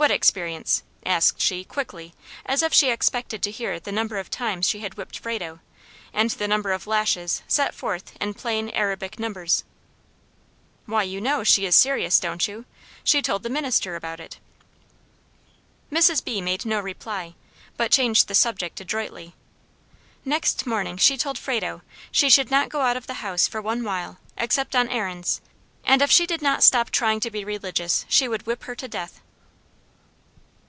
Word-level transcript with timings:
"What 0.00 0.10
experience?" 0.10 0.82
asked 1.04 1.42
she, 1.42 1.62
quickly, 1.62 2.14
as 2.46 2.62
if 2.62 2.72
she 2.72 2.88
expected 2.88 3.42
to 3.42 3.50
hear 3.50 3.78
the 3.78 3.92
number 3.92 4.16
of 4.16 4.30
times 4.30 4.66
she 4.66 4.80
had 4.80 4.94
whipped 4.96 5.18
Frado, 5.18 5.60
and 6.14 6.30
the 6.30 6.48
number 6.48 6.72
of 6.72 6.86
lashes 6.86 7.42
set 7.46 7.74
forth 7.74 8.16
in 8.18 8.32
plain 8.32 8.70
Arabic 8.70 9.18
numbers. 9.18 9.62
"Why, 10.86 11.02
you 11.02 11.20
know 11.20 11.44
she 11.44 11.66
is 11.66 11.76
serious, 11.76 12.18
don't 12.18 12.48
you? 12.48 12.64
She 13.04 13.20
told 13.20 13.42
the 13.42 13.50
minister 13.50 13.94
about 13.94 14.20
it." 14.20 14.38
Mrs. 15.92 16.24
B. 16.24 16.40
made 16.40 16.64
no 16.64 16.80
reply, 16.80 17.34
but 17.76 17.92
changed 17.92 18.26
the 18.26 18.34
subject 18.34 18.80
adroitly. 18.80 19.34
Next 20.24 20.64
morning 20.66 20.96
she 20.96 21.18
told 21.18 21.36
Frado 21.36 21.82
she 22.10 22.30
"should 22.30 22.50
not 22.50 22.70
go 22.70 22.80
out 22.80 22.96
of 22.96 23.06
the 23.06 23.20
house 23.20 23.46
for 23.46 23.60
one 23.60 23.84
while, 23.84 24.16
except 24.38 24.74
on 24.74 24.88
errands; 24.88 25.42
and 25.84 26.00
if 26.00 26.10
she 26.10 26.24
did 26.24 26.40
not 26.40 26.62
stop 26.62 26.88
trying 26.88 27.20
to 27.20 27.30
be 27.30 27.44
religious, 27.44 28.06
she 28.08 28.28
would 28.28 28.46
whip 28.46 28.62
her 28.64 28.74
to 28.74 28.88
death." 28.88 29.20